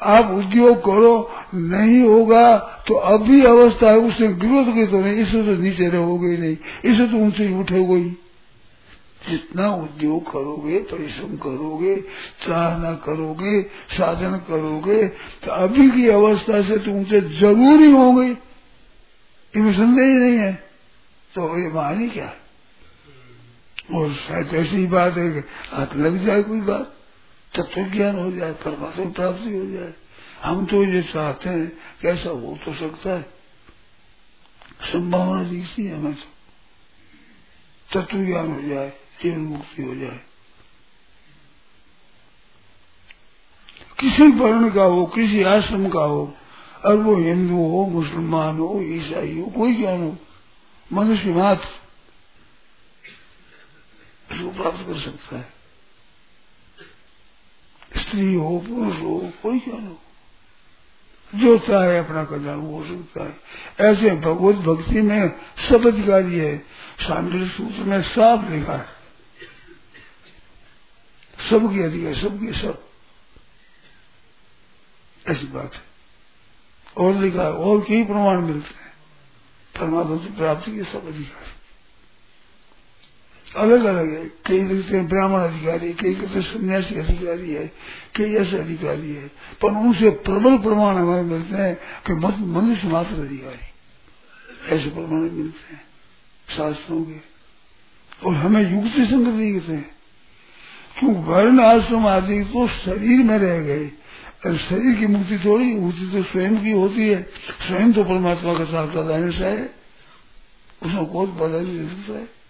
आप 0.00 0.30
उद्योग 0.30 0.78
करो, 0.78 1.30
नहीं 1.54 2.00
होगा 2.00 2.56
तो 2.88 2.94
अभी 2.94 3.44
अवस्था 3.44 3.90
है, 3.90 3.98
उससे 3.98 4.26
विरोध 4.28 4.74
की 4.74 4.86
तो 4.86 5.00
नहीं, 5.00 5.14
इससे 5.14 5.42
तो 5.44 5.62
नीचे 5.62 5.88
रहोगे 5.88 6.36
नहीं, 6.36 6.56
इससे 6.84 7.06
तो 7.06 7.16
ऊँचे 7.16 7.52
उठोगे 7.60 7.94
ही। 7.94 8.10
जितना 9.28 9.68
उद्योग 9.74 10.30
करोगे, 10.30 10.78
परिश्रम 10.78 11.36
करोगे, 11.36 11.94
चाहना 12.42 12.92
करोगे, 12.94 13.60
साधन 13.90 14.36
करोगे 14.48 15.02
तो 15.44 15.50
अभी 15.52 15.90
की 15.90 16.08
अवस्था 16.08 16.62
से 16.62 16.78
तुमसे 16.78 17.20
ज़रूरी 17.20 17.90
होंगे। 17.90 18.36
इनमें 19.54 19.72
संदेह 19.72 20.06
नहीं 20.06 20.38
है। 20.38 20.52
तो 21.34 21.58
ये 21.58 21.68
मानी 21.68 22.08
क्या? 22.08 22.32
और 23.92 24.12
शायद 24.12 24.54
ऐसी 24.54 24.86
बात 24.86 25.16
है 25.16 25.32
कि 25.32 25.38
हाथ 25.76 25.96
लग 25.96 26.26
जाए 26.26 26.42
कोई 26.42 26.60
बात 26.60 26.96
तत्व 27.56 27.84
ज्ञान 27.84 28.18
हो 28.18 28.32
जाए, 28.32 28.52
परमात्मा 28.52 29.10
प्राप्ति 29.10 29.58
हो 29.58 29.66
जाए। 29.66 29.94
हम 30.42 30.66
तो 30.66 30.84
ये 30.84 31.02
चाहते 31.02 31.48
हैं, 31.48 31.72
कैसा 32.02 32.30
हो 32.30 32.58
तो 32.64 32.74
सकता 32.74 33.10
है। 33.10 33.22
संभावना 34.82 35.42
दिखती 35.42 35.84
है 35.84 35.98
हमें 35.98 36.14
तो। 36.14 36.34
तत्व 37.92 38.24
ज्ञान 38.24 38.52
हो 38.52 38.62
जाए, 38.62 38.92
जीवन 39.22 39.38
मुक्ति 39.38 39.82
हो 39.82 39.94
जाए। 39.94 40.20
किसी 44.00 44.26
वर्ण 44.28 44.70
का 44.70 44.82
हो, 44.82 45.06
किसी 45.06 45.42
आश्रम 45.42 45.88
का 45.88 46.00
हो, 46.00 46.34
और 46.86 46.96
वो 46.96 47.16
हिंदू 47.16 47.54
हो, 47.54 47.86
मुसलमान 47.86 48.58
हो, 48.58 48.80
ईसाई 48.82 49.40
हो, 49.40 49.46
कोई 49.46 49.74
ज्ञान 49.74 50.02
हो, 50.02 50.16
मनुष्य 50.92 51.34
मात्र 51.34 51.83
इसको 54.34 54.62
प्राप्त 54.62 54.86
कर 54.86 54.98
सकता 54.98 55.36
है। 55.36 55.52
स्त्री 57.96 58.34
हो, 58.34 58.58
पुरुष 58.58 58.96
हो, 58.96 59.32
कोई 59.42 59.58
ज्ञान 59.58 59.86
हो। 59.86 60.00
जो 61.34 61.58
चाहे 61.58 61.98
अपना 61.98 62.24
कल्याण 62.24 62.60
हो 62.60 62.84
सकता 62.84 63.24
है। 63.24 63.36
ऐसे 63.90 64.10
भगवत 64.10 64.54
भक्ति 64.54 65.02
में 65.02 65.40
सब 65.68 65.86
अधिकारी 65.86 66.38
है। 66.38 66.58
शांति 67.00 67.48
सूत्र 67.48 67.82
में 67.82 68.02
साफ़ 68.02 68.50
लिखा 68.50 68.76
है। 68.76 68.86
सबकी 71.50 71.82
अधिकार, 71.82 72.14
सबकी 72.14 72.52
सब। 72.52 72.88
ऐसी 75.28 75.46
बात 75.46 75.74
है। 75.74 75.82
और 76.96 77.14
लिखा 77.14 77.42
है, 77.42 77.52
और 77.52 77.84
कई 77.88 78.04
प्रमाण 78.04 78.40
मिलते 78.40 78.74
हैं। 78.74 78.92
परमात्मा 79.80 80.16
से 80.16 80.36
प्राप्ति 80.36 80.76
के 80.76 80.84
सब 80.84 81.06
अधिकार। 81.06 81.53
अलग 83.56 83.84
अलग 83.84 84.10
है। 84.10 84.32
कई 84.46 84.62
लिखते 84.62 84.96
हैं 84.96 85.08
ब्राह्मण 85.08 85.40
अधिकारी, 85.40 85.92
कई 85.92 86.14
कहते 86.14 86.26
हैं 86.26 86.42
सन्यासी 86.42 86.94
अधिकारी 86.94 87.52
है, 87.52 87.72
कई 88.16 88.34
ऐसे 88.34 88.58
अधिकारी 88.58 89.14
है। 89.14 89.28
पर 89.62 89.70
उनसे 89.70 90.10
प्रबल 90.10 90.58
प्रमाण 90.58 90.96
हमारे 90.96 91.22
मिलते 91.22 91.56
हैं 91.56 91.74
कि 92.06 92.12
मनुष्य 92.44 92.88
मात्र 92.88 93.14
अधिकारी। 93.14 93.66
ऐसे 94.76 94.90
प्रमाण 94.90 95.20
मिलते 95.20 95.74
हैं। 95.74 95.82
शास्त्रों 96.56 97.04
के। 97.04 97.34
और 98.26 98.34
हमें 98.34 98.74
युक्ति 98.74 99.06
संगत 99.06 99.30
दिखते 99.30 99.72
हैं। 99.72 99.90
क्यों 100.98 101.14
वर्ण, 101.14 101.60
आश्रम 101.60 102.06
आदि 102.06 102.44
तो 102.44 102.68
शरीर 102.68 103.24
में 103.24 103.38
रह 103.38 103.60
गए। 103.60 103.90
और 104.46 104.56
शरीर 104.56 104.94
की 104.94 105.06
मुक्ति 105.06 105.38
थोड़ी, 105.38 105.74
मुक्ति 105.74 106.10
तो 106.12 106.22
स्वयं 106.22 106.62
की 106.62 106.70
होती 106.70 107.08
है। 107.08 107.22
स्वयं 107.68 107.92
तो 107.92 108.04
परमात्मा 108.04 108.58
का 108.58 108.64
साक्षात 108.64 109.34
है। 109.34 109.74
उसमें 110.82 111.06
कोई 111.06 111.26
बाधा 111.26 111.60
नहीं 111.60 111.80
लगता 111.80 112.12
है। 112.12 112.43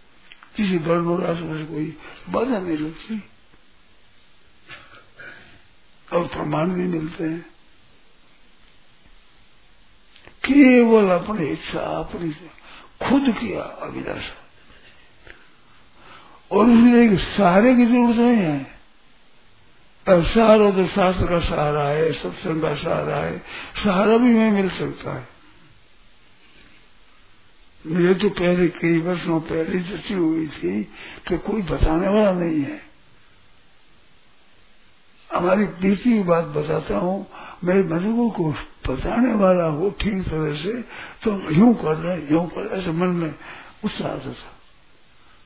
किसी 0.56 0.78
वर्ण 0.78 1.06
और 1.06 1.26
आश्रम 1.26 1.58
से 1.58 1.64
कोई 1.64 1.98
बाधा 2.30 2.58
नहीं 2.58 2.78
लगती 2.78 3.22
और 6.12 6.26
प्रमाण 6.26 6.68
भी 6.68 6.82
मिलते 6.82 7.24
हैं। 7.24 7.46
केवल 10.44 11.08
अपनी 11.08 11.46
इच्छा, 11.46 11.80
अपनी 11.80 12.30
खुद 13.08 13.34
किया 13.38 13.62
अभिलाषा। 13.62 14.40
और 16.50 16.64
उसमें 16.64 17.16
सहारे 17.16 17.76
की 17.76 17.86
ज़रूरत 17.86 18.16
नहीं 18.16 18.36
है। 18.36 18.74
सहारा 20.08 20.70
तो 20.70 20.86
शास्त्र 20.86 21.26
का 21.26 21.40
सहारा 21.40 21.82
है, 21.82 22.12
सत्संग 22.12 22.62
का 22.62 22.74
सहारा 22.74 23.16
है, 23.16 23.42
सहारा 23.84 24.16
भी 24.16 24.28
मैं 24.28 24.50
मिल 24.50 24.70
सकता 24.70 25.14
है। 25.14 25.33
मेरे 27.84 28.14
तो 28.14 28.28
पहले 28.30 28.66
कई 28.70 28.98
वर्षों 28.98 29.40
पहले 29.42 29.78
जची 29.80 30.14
हुई 30.14 30.46
थी 30.48 30.82
कि 31.28 31.38
कोई 31.38 31.62
बताने 31.62 32.08
वाला 32.08 32.32
नहीं 32.34 32.60
है। 32.62 32.80
हमारी 35.30 35.64
बीती 35.80 36.22
बात 36.22 36.44
बताता 36.54 36.96
हूँ 36.98 37.26
मेरे 37.64 37.82
बुज़ुर्गों 37.84 38.28
को 38.30 38.50
बताने 38.88 39.32
वाला 39.34 39.64
हो 39.76 39.90
ठीक 40.00 40.22
तरह 40.24 40.56
से 40.56 40.72
तो 41.22 41.32
यूँ 41.52 41.74
कर 41.74 41.96
रहे 41.96 42.16
यूँ 42.30 42.46
कर 42.48 42.70
ऐसे 42.78 42.92
मन 42.92 43.08
में 43.16 43.34
उत्साह 43.84 44.08
आता 44.08 44.32
था। 44.32 44.52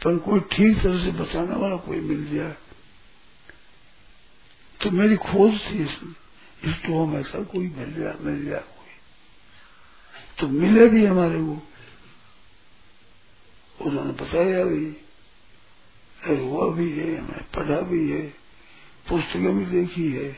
पर 0.00 0.12
तो 0.12 0.18
कोई 0.20 0.40
ठीक 0.52 0.82
तरह 0.82 0.98
से 1.04 1.10
बचाने 1.12 1.56
वाला 1.56 1.76
कोई 1.76 2.00
मिल 2.00 2.24
जाए 2.34 2.54
तो 4.80 4.90
मेरी 4.90 5.16
खोज 5.18 5.52
थी 5.60 5.78
इसमें, 5.84 6.14
इस 6.64 6.76
तो 6.82 7.02
हम 7.02 7.16
ऐसा 7.18 7.42
कोई 7.44 7.66
मिल 7.68 7.94
जाए 7.94 8.14
मिल 8.22 8.44
जाए 8.44 8.60
कोई। 8.60 8.92
तो 10.38 10.48
मिले 10.50 10.86
भी 10.88 11.04
हमारे 11.06 11.38
वो। 11.38 11.60
उन्होंने 13.80 14.12
बताया 14.12 14.64
भी 14.64 14.96
हुआ 16.26 16.74
भी 16.74 16.98
है, 16.98 17.16
हमें 17.16 17.50
पढ़ा 17.56 17.80
भी 17.80 18.10
है, 18.10 18.22
पुस्तकें 19.08 19.58
भी 19.58 19.64
देखी 19.64 20.12
है। 20.12 20.36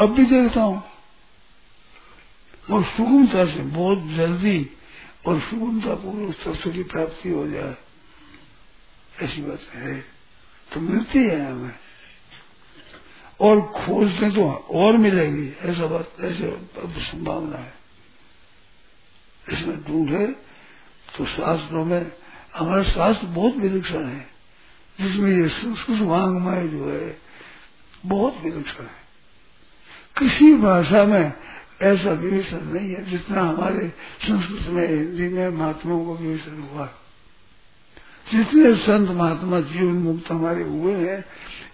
अब 0.00 0.14
भी 0.14 0.24
देखता 0.24 0.62
हूँ। 0.62 0.84
और 2.70 2.84
सुगमता 2.84 3.46
से, 3.46 3.58
बहुत 3.58 3.98
जल्दी 3.98 4.70
और 5.26 5.40
सुगमता 5.40 5.94
पूर्वक 5.94 6.34
तत्व 6.34 6.72
की 6.72 6.82
प्राप्ति 6.82 7.30
हो 7.30 7.48
जाए। 7.48 7.76
ऐसी 9.20 9.42
बात 9.42 9.60
है। 9.60 10.00
तो 10.74 10.80
मिलती 10.80 11.18
है 11.18 11.52
हमें। 11.52 11.74
और 13.40 13.60
खोजते 13.60 14.30
तो 14.30 14.50
और 14.50 14.96
मिलेगी। 14.96 15.56
ऐसा 15.60 15.86
बात, 15.86 16.12
ऐसे 16.20 16.56
संभावना 17.00 17.56
है। 17.56 17.74
इसमें 19.52 19.84
ढूंढे 19.84 20.51
तो 21.16 21.24
शास्त्रों 21.24 21.84
में, 21.84 22.12
हमारा 22.56 22.82
शास्त्र 22.82 23.26
बहुत 23.26 23.56
विलक्षण 23.56 24.04
है। 24.06 24.26
जिसमें 25.00 25.30
ये 25.30 25.48
संस्कृत 25.48 26.00
वांगमय 26.00 26.68
जो 26.68 26.90
है, 26.90 27.18
बहुत 28.06 28.36
विलक्षण 28.44 28.84
है। 28.84 29.02
किसी 30.18 30.56
भाषा 30.56 31.04
में 31.04 31.32
ऐसा 31.82 32.10
विवेचन 32.10 32.64
नहीं 32.64 32.90
है 32.90 33.04
जितना 33.04 33.42
हमारे 33.42 33.92
संस्कृत 34.22 34.66
में, 34.68 34.88
हिंदी 34.88 35.28
में 35.28 35.48
महात्माओं 35.48 36.04
को 36.04 36.16
विवेचन 36.16 36.68
हुआ। 36.72 36.86
जितने 38.32 38.76
संत 38.76 39.10
महात्मा 39.10 39.60
जीवन 39.60 39.94
मुक्त 39.94 40.30
हमारे 40.30 40.62
हुए 40.62 40.94
हैं, 40.94 41.24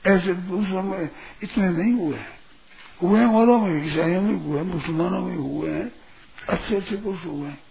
ऐसे 0.07 0.35
दूसरों 0.35 0.83
में 0.83 1.09
इतने 1.43 1.69
नहीं 1.69 1.93
हुए 1.93 2.17
हैं। 2.17 2.39
हुए 3.03 3.25
औरों 3.25 3.61
में, 3.61 3.87
ईसाइयों 3.87 4.23
में 4.23 4.35
हुए 4.35 4.63
मुसलमानों 4.63 5.21
में 5.21 5.37
हुए 5.37 5.71
हैं 5.71 5.93
अच्छे 6.49 6.77
अच्छे 6.77 6.97
पुरुष 6.97 7.25
हुए 7.25 7.49
हैं। 7.49 7.68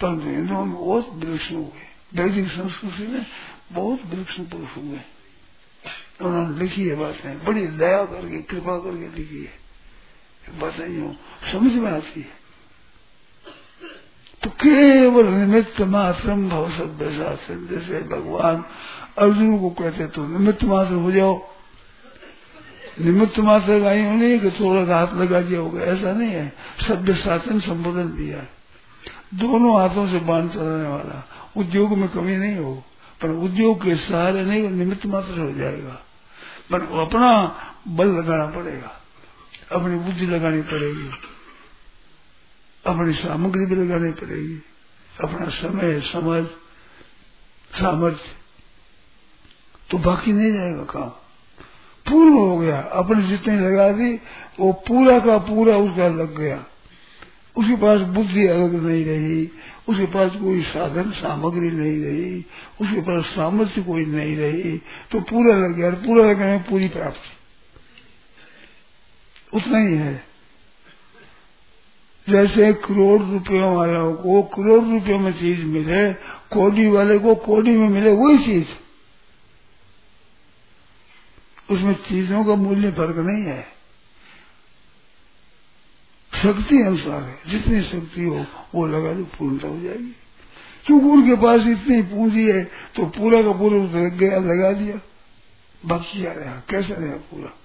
परंतु 0.00 0.26
हिंदुओं 0.26 0.64
में 0.64 0.74
बहुत 0.74 1.10
विलक्षण 1.14 1.54
हुए। 1.54 2.22
वैदिक 2.22 2.48
संस्कृति 2.48 3.06
में 3.06 3.26
बहुत 3.72 4.00
विलक्षण 4.10 4.42
पुरुष 4.42 4.76
हुए। 4.76 5.00
उन्होंने 6.20 6.58
लिखी 6.58 6.88
है 6.88 6.96
बातें, 6.96 7.44
बड़ी 7.44 7.66
दया 7.66 8.04
करके, 8.04 8.42
कृपा 8.42 8.78
करके 8.78 9.18
लिखी 9.18 9.44
है। 9.44 9.64
बताइयो 10.58 11.16
समझ 11.52 11.72
में 11.72 11.92
आती 11.92 12.20
है। 12.20 12.44
तो 14.42 14.50
केवल 14.50 15.26
निमित्त 15.26 15.80
मात्र 15.80 16.34
भव 16.34 16.72
सभ्य 16.72 17.04
शासन 17.04 17.68
जैसे 17.70 18.02
भगवान 18.02 18.64
अर्जुन 19.18 19.58
को 19.58 19.70
कहते 19.70 20.06
तो 20.06 20.26
निमित्त 20.26 20.64
मात्र 20.64 20.94
हो 20.94 21.12
जाओ। 21.12 21.48
निमित्त 23.00 23.38
मात्र 23.38 23.80
का 23.80 23.92
यूँ 23.92 24.14
नहीं, 24.14 24.40
कि 24.40 24.50
थोड़ा 24.50 24.96
हाथ 24.96 25.14
लगा 25.14 25.40
दिया 25.40 25.60
होगा। 25.60 25.80
ऐसा 25.80 26.12
नहीं 26.12 26.30
है। 26.30 26.52
सभ्य 26.88 27.14
शासन 27.14 27.60
संबोधन 27.60 28.16
दिया 28.16 28.38
है। 28.38 28.63
दोनों 29.34 29.80
हाथों 29.80 30.06
से 30.08 30.18
बाँध 30.18 30.52
चलाने 30.52 30.88
वाला। 30.88 31.28
उद्योग 31.56 31.98
में 31.98 32.08
कमी 32.08 32.36
नहीं 32.36 32.56
हो, 32.56 32.84
पर 33.22 33.28
उद्योग 33.28 33.82
के 33.82 33.94
सहारे 33.96 34.44
नहीं, 34.44 34.70
निमित्त 34.70 35.06
मात्र 35.06 35.40
हो 35.40 35.52
जाएगा। 35.52 36.00
पर 36.70 36.80
अपना 36.80 37.56
बल 37.88 38.08
लगाना 38.08 38.46
पड़ेगा, 38.46 39.00
अपनी 39.72 39.96
बुद्धि 39.96 40.26
लगानी 40.26 40.62
पड़ेगी, 40.62 41.10
अपनी 42.86 43.12
सामग्री 43.12 43.66
भी 43.66 43.74
लगानी 43.74 44.10
पड़ेगी, 44.12 44.62
अपना 45.24 45.48
समय 45.48 46.00
समझ 46.00 46.44
सामर्थ्य। 47.74 48.30
तो 49.90 49.98
बाकी 49.98 50.32
नहीं 50.32 50.52
जाएगा 50.52 50.82
काम। 50.84 51.08
पूर्ण 52.08 52.34
हो 52.34 52.58
गया, 52.58 52.80
अपने 52.80 53.22
जितने 53.22 53.60
लगा 53.60 53.92
दी, 53.92 54.20
वो 54.60 54.72
पूरा 54.72 55.18
का 55.18 55.38
पूरा 55.38 55.76
उसका 55.76 56.08
लग 56.08 56.36
गया। 56.38 56.64
उसके 57.56 57.76
पास 57.76 58.00
बुद्धि 58.00 58.46
अलग 58.46 58.74
नहीं 58.84 59.04
रही, 59.04 59.50
उसके 59.88 60.06
पास 60.06 60.32
कोई 60.32 60.62
साधन 60.62 61.10
सामग्री 61.10 61.70
नहीं 61.70 62.04
रही, 62.04 62.46
उसके 62.80 63.00
पास 63.00 63.24
सामर्थ्य 63.24 63.82
कोई 63.82 64.06
नहीं 64.06 64.36
रही 64.36 64.78
तो 65.10 65.20
पूरा 65.20 65.56
लग 65.56 65.76
गया 65.76 65.90
पूरा 65.90 66.30
लगने 66.30 66.46
में 66.46 66.62
पूरी 66.62 66.88
प्राप्ति। 66.88 67.30
उतना 69.56 69.78
ही 69.78 69.94
है। 69.94 70.24
जैसे 72.28 72.72
करोड़ 72.72 73.22
रुपयों 73.22 73.76
वालों 73.76 74.14
को 74.14 74.42
करोड़ 74.42 74.84
रुपयों 74.84 75.18
में 75.18 75.32
चीज़ 75.32 75.64
मिले, 75.64 76.12
कोडी 76.52 76.86
वाले 76.88 77.18
को 77.18 77.34
कोडी 77.34 77.70
में 77.70 77.88
मिले, 77.88 78.12
वही 78.12 78.38
चीज़। 78.38 78.66
उसमें 81.72 81.94
चीज़ों 81.94 82.44
का 82.44 82.54
मूल्य 82.54 82.90
फ़र्क 82.90 83.16
नहीं 83.16 83.42
है। 83.42 83.73
शक्ति 86.42 86.76
अनुसार 86.76 87.22
है। 87.22 87.38
जितनी 87.48 87.82
शक्ति 87.82 88.24
हो, 88.24 88.46
वो 88.74 88.86
लगा 88.86 89.12
दो, 89.12 89.24
पूर्णता 89.24 89.68
हो 89.68 89.80
जाएगी। 89.80 90.16
क्योंकि 90.86 91.06
उनके 91.06 91.34
पास 91.36 91.66
इतनी 91.66 92.02
पूंजी 92.02 92.50
है 92.50 92.64
तो 92.64 93.06
पूरा 93.06 93.42
का 93.42 93.52
पूरा 93.52 93.76
लग 93.76 94.18
गया, 94.18 94.38
लगा 94.38 94.72
दिया। 94.72 94.96
बचिया 95.86 96.32
रहा? 96.32 96.62
कैसे 96.68 96.94
रहा 96.94 97.12
पूरा? 97.12 97.58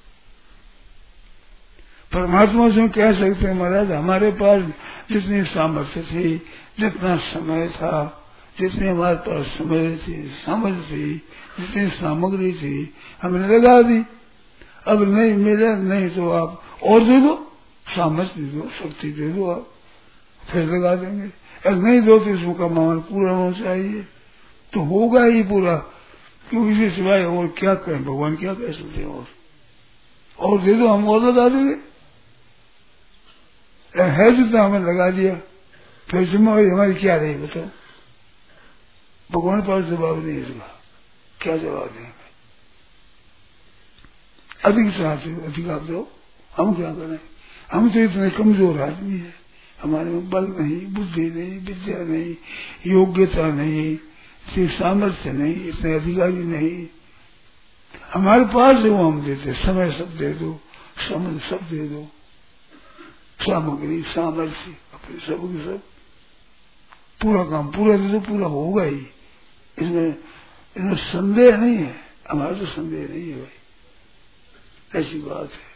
परमात्मा 2.14 2.70
से 2.70 2.88
कह 2.88 3.12
सकते 3.12 3.48
हैं, 3.48 3.54
महाराज, 3.54 3.92
हमारे 3.92 4.32
पास 4.32 4.64
जितनी 5.12 5.44
सामर्थ्य 5.44 6.02
थी, 6.02 6.38
जितना 6.80 7.16
समय 7.16 7.70
था, 7.70 8.26
जितनी 8.60 8.88
हमारे 8.88 9.16
पास 9.16 9.46
समय 9.46 9.96
थी 9.96 10.32
समझ 10.46 10.74
थी, 10.74 11.16
जितनी 11.60 11.88
सामग्री 11.88 12.54
थी, 12.54 12.94
हमने 13.22 13.48
लगा 13.48 13.82
दी। 13.82 14.04
अब 14.88 15.04
नहीं 15.04 15.34
मिले, 15.34 15.76
नहीं 15.76 16.10
तो 16.10 16.30
आप 16.30 16.62
और 16.84 17.04
दे 17.04 17.22
दो। 17.22 17.49
सामर्थ्य 17.96 18.42
दे 18.42 18.46
दो, 18.46 18.70
शक्ति 18.70 19.12
दे 19.12 19.30
दो, 19.30 19.50
आप 19.50 19.70
फिर 20.52 20.66
लगा 20.66 20.96
देंगे। 20.96 21.28
अगर 21.70 21.76
नहीं 21.76 22.02
दो 22.02 22.20
तो 22.20 22.26
इसका 22.26 22.68
मामला 22.68 23.02
पूरा 23.02 23.32
होना 23.32 23.60
चाहिए। 23.60 24.02
तो 24.74 24.80
होगा 24.80 25.24
ही 25.24 25.44
पूरा। 25.44 25.76
क्योंकि 26.50 26.72
इसी 26.72 26.96
सिवाय 26.96 27.24
और 27.24 27.48
क्या 27.48 27.76
करें? 27.76 28.04
भगवान 28.04 28.36
क्या 28.36 28.54
कह 28.54 28.72
सकते 28.72 29.04
और? 29.04 29.28
और 30.40 30.60
दे 30.60 30.74
दो, 30.74 30.88
हम 30.88 31.10
और 31.10 31.22
लगा 31.22 31.50
देंगे। 31.50 31.90
है 34.04 34.36
जितना 34.36 34.64
हमें 34.64 34.80
लगा 34.80 35.10
दिया, 35.10 35.36
फिर 36.12 36.24
जिम्मेवारी 36.24 36.70
हमारी 36.70 36.94
क्या 36.94 37.16
रही 37.16 37.34
बताओ? 37.34 37.64
भगवान 39.32 39.62
पास 39.62 39.84
जवाब 39.84 40.26
नहीं 40.26 40.38
इसका 40.38 40.82
क्या 41.42 41.58
जवाब 41.58 41.88
देंगे? 41.88 42.20
अधिक 44.66 44.94
से 44.94 45.04
अधिक 45.46 45.68
आप 45.68 45.82
दो, 45.82 46.12
हम 46.58 46.74
क्या 46.74 46.94
करें? 46.94 47.20
हम 47.72 47.90
तो 47.92 48.00
इतने 48.00 48.30
कमज़ोर 48.30 48.82
आदमी 48.82 49.18
है। 49.18 49.34
हमारे 49.82 50.10
में 50.10 50.30
बल 50.30 50.46
नहीं, 50.46 50.88
बुद्धि 50.88 51.30
नहीं, 51.30 51.60
विद्या 51.60 51.98
नहीं, 51.98 52.36
योग्यता 52.88 53.48
नहीं 53.48 53.98
सामर्थ्य 54.68 55.32
नहीं, 55.32 55.68
इतने 55.68 55.94
अधिकारी 55.94 56.44
नहीं। 56.44 56.88
हमारे 58.14 58.46
पास 58.46 58.78
जो 58.78 58.98
हम 58.98 59.22
देते, 59.22 59.54
समय 59.54 59.92
सब 59.92 60.18
दे 60.18 60.34
दो 60.34 60.60
समझ 61.10 61.42
सब 61.42 61.60
दे 61.70 61.88
दो। 61.88 62.08
सामग्री, 63.42 64.02
सामर्थ्य, 64.04 64.76
अपने 64.94 65.20
सब 65.20 65.42
के 65.42 65.64
सब। 65.64 65.82
पूरा 67.22 67.44
काम, 67.44 67.68
पूरा 67.68 67.98
दे 67.98 68.10
दो 68.10 68.20
पूरा 68.20 68.48
होगा 68.48 68.84
ही। 68.84 69.08
इसमें 69.80 70.10
इसमें 70.78 70.96
संदेह 70.96 71.58
नहीं 71.58 71.76
है। 71.76 71.96
हमारा 72.30 72.52
तो 72.52 72.66
संदेह 72.66 73.08
नहीं 73.10 73.30
है 73.30 73.42
भाई। 73.42 75.00
ऐसी 75.00 75.20
बात 75.20 75.52
है। 75.52 75.69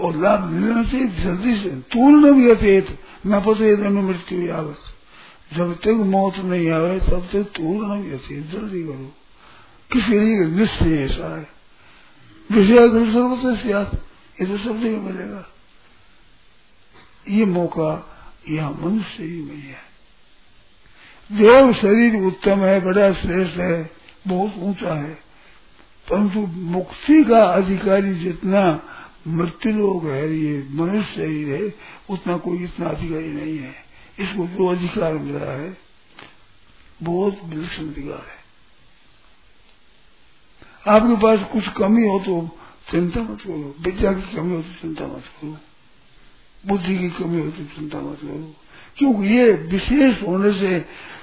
और 0.00 0.16
लाभ 0.16 0.44
मिलना 0.44 0.82
चाहिए 0.84 1.06
जल्दी 1.16 1.56
से 1.56 1.68
पूर्ण 1.92 2.32
भी 2.32 2.50
अतीत 2.50 2.98
न 3.26 3.40
पते 3.40 3.76
मृत्यु 3.90 4.40
यावत 4.40 4.92
जब 5.52 5.74
तक 5.74 6.02
मौत 6.06 6.38
नहीं 6.40 6.70
आवे 6.70 6.98
तब 7.00 7.28
तक 7.32 7.50
पूर्ण 7.58 8.00
भी 8.02 8.12
अतीत 8.12 8.46
जल्दी 8.52 8.82
करो। 8.82 9.12
किसी 9.90 10.12
लिए 10.12 10.46
निश्चय 10.50 10.96
ऐसा 10.98 11.36
है 11.36 11.46
विषय 12.50 12.88
सर्वत्र 13.12 13.54
से 13.56 13.68
ये 13.68 14.46
तो 14.46 14.56
सब 14.58 14.80
जगह 14.80 15.00
मिलेगा। 15.00 15.44
ये 17.28 17.44
मौका 17.46 17.90
यह 18.48 18.70
मनुष्य 18.70 19.24
ही 19.24 19.40
में 19.42 19.56
है। 19.56 19.82
देव 21.30 21.72
शरीर 21.72 22.14
उत्तम 22.22 22.60
है, 22.60 22.80
बड़ा 22.80 23.12
श्रेष्ठ 23.14 23.56
है, 23.58 23.90
बहुत 24.26 24.54
ऊँचा 24.58 24.94
है, 24.94 25.12
परंतु 26.08 26.40
मुक्ति 26.70 27.22
का 27.24 27.42
अधिकारी 27.44 28.14
जितना 28.14 28.62
मृत्यु 29.26 29.72
लोग 29.72 30.06
है, 30.06 30.36
ये 30.36 30.66
मनुष्य 30.70 31.14
शरीर 31.14 31.62
है, 31.62 31.74
उतना 32.10 32.36
कोई 32.36 32.64
इतना 32.64 32.86
अधिकारी 32.86 33.28
नहीं 33.28 33.58
है। 33.58 33.74
इसको 34.18 34.46
जो 34.46 34.66
अधिकार 34.66 35.14
मिला 35.14 35.52
है, 35.52 35.76
बहुत 37.02 37.40
विलक्षण 37.44 37.88
अधिकार 37.88 38.26
है। 38.28 38.44
आपके 40.94 41.22
पास 41.22 41.42
कुछ 41.52 41.68
कमी 41.68 42.02
हो 42.02 42.18
तो 42.18 42.58
चिंता 42.90 43.20
मत 43.20 43.40
करो। 43.40 43.76
विद्या 43.80 44.12
की 44.12 44.36
कमी 44.36 44.54
हो 44.54 44.62
तो 44.62 44.72
चिंता 44.82 45.06
मत 45.06 45.22
करो। 45.42 45.58
बुद्धि 46.66 46.98
की 46.98 47.10
कमी 47.10 47.40
हो 47.40 47.50
तो 47.50 47.64
चिंता 47.64 48.00
मत 48.00 48.18
करो। 48.22 48.54
क्योंकि 48.96 49.28
ये 49.28 49.52
विशेष 49.52 50.22
होने 50.22 50.52
से 50.52 50.80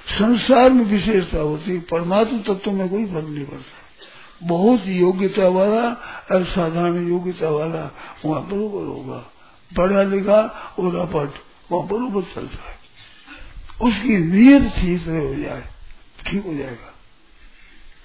संसार 0.08 0.70
में 0.70 0.84
विशेषता 0.84 1.38
होती 1.38 1.78
परमात्म 1.78 2.42
तत्व 2.42 2.70
में 2.70 2.88
कोई 2.88 3.06
फ़र्क 3.06 3.28
नहीं 3.28 3.44
पड़ता। 3.44 3.81
बहुत 4.42 4.86
योग्यता 4.86 5.48
वाला 5.48 5.82
और 6.32 6.44
साधारण 6.44 7.08
योग्यता 7.08 7.48
वाला 7.50 7.82
वहाँ 8.24 8.42
बरोबर 8.48 8.86
होगा। 8.86 9.18
पढ़ा 9.70 10.02
लिखा 10.04 10.40
और 10.78 10.96
अपट 10.98 11.40
वहाँ 11.72 11.86
बरोबर 11.88 12.22
चलता 12.34 12.62
है 12.62 12.80
उसकी 13.82 14.16
नियत 14.18 14.72
ठीक 14.72 15.02
हो 15.02 15.34
जाए, 15.34 15.64
ठीक 16.26 16.44
हो 16.46 16.54
जाएगा। 16.54 16.92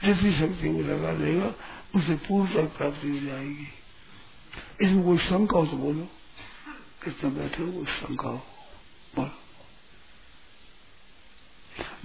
जितनी 0.03 0.31
शक्ति 0.33 0.69
वो 0.69 0.81
लगा 0.83 1.11
लेगा 1.13 1.53
उसे 1.95 2.15
पूर्ण 2.27 2.47
तक 2.53 2.77
प्राप्ति 2.77 3.09
हो 3.09 3.19
जाएगी। 3.25 3.67
इसमें 4.81 5.03
कोई 5.05 5.17
शंका 5.19 5.57
हो 5.57 5.65
तो 5.65 5.77
बोलो। 5.77 6.07
कितने 7.03 7.29
बैठे 7.31 7.63
हो, 7.63 7.71
कोई 7.71 7.85
शंका 7.85 8.29
हो 8.29 8.41
बोलो 9.15 9.31